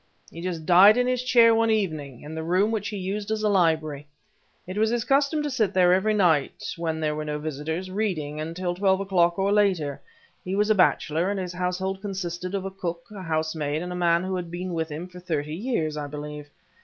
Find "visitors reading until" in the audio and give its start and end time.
7.37-8.73